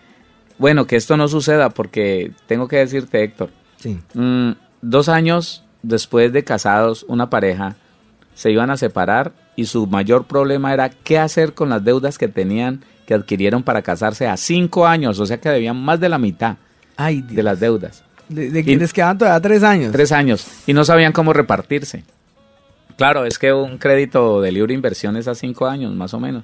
[0.57, 3.99] bueno, que esto no suceda, porque tengo que decirte, Héctor, Sí.
[4.15, 4.51] mm,
[4.81, 7.75] dos años después de casados, una pareja
[8.33, 12.27] se iban a separar y su mayor problema era qué hacer con las deudas que
[12.27, 16.17] tenían, que adquirieron para casarse a cinco años, o sea que debían más de la
[16.17, 16.57] mitad
[16.97, 18.03] Ay, de las deudas.
[18.33, 19.91] De, de que y- les quedaban todavía tres años.
[19.91, 20.47] Tres años.
[20.67, 22.03] Y no sabían cómo repartirse.
[22.97, 26.43] Claro, es que un crédito de libre inversión es a cinco años, más o menos.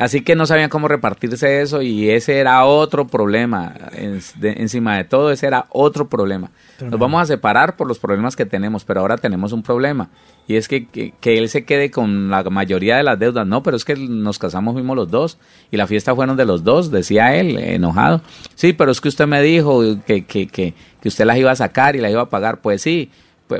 [0.00, 3.74] Así que no sabían cómo repartirse eso y ese era otro problema.
[3.92, 6.50] En- de- encima de todo, ese era otro problema.
[6.80, 10.08] Nos vamos a separar por los problemas que tenemos, pero ahora tenemos un problema.
[10.48, 13.46] Y es que, que, que él se quede con la mayoría de las deudas.
[13.46, 15.38] No, pero es que nos casamos, fuimos los dos.
[15.70, 18.22] Y la fiesta fueron de los dos, decía él, enojado.
[18.54, 21.56] Sí, pero es que usted me dijo que, que, que, que usted las iba a
[21.56, 22.60] sacar y las iba a pagar.
[22.62, 23.10] Pues sí,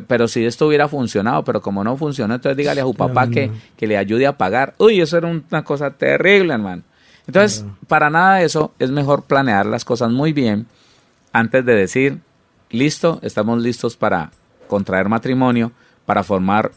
[0.07, 3.51] pero si esto hubiera funcionado, pero como no funcionó, entonces dígale a su papá que,
[3.77, 4.75] que le ayude a pagar.
[4.79, 6.83] Uy, eso era una cosa terrible, hermano.
[7.27, 10.67] Entonces, para nada de eso es mejor planear las cosas muy bien
[11.33, 12.19] antes de decir,
[12.71, 14.33] listo, estamos listos para
[14.67, 15.73] contraer matrimonio,
[16.07, 16.73] para formar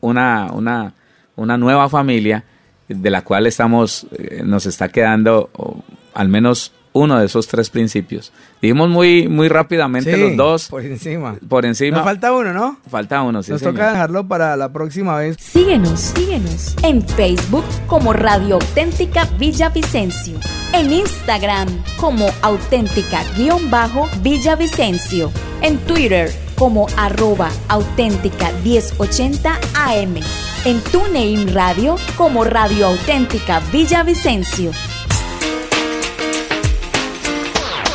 [0.00, 0.94] una, una,
[1.36, 2.44] una nueva familia
[2.88, 5.82] de la cual estamos, eh, nos está quedando o,
[6.14, 8.32] al menos uno de esos tres principios.
[8.60, 11.36] Dijimos muy, muy rápidamente Sí, los dos Por encima.
[11.48, 11.96] por encima.
[11.98, 12.76] Nos falta uno, ¿no?
[12.90, 13.74] Falta uno, sí, Nos señor.
[13.74, 15.36] toca dejarlo para la próxima vez.
[15.40, 20.38] Síguenos, síguenos en Facebook como Radio Auténtica Villavicencio,
[20.74, 25.30] en Instagram como auténtica-villavicencio,
[25.62, 30.16] en Twitter como arroba auténtica 1080 AM,
[30.64, 34.70] en TuneIn Radio como Radio Auténtica Villavicencio.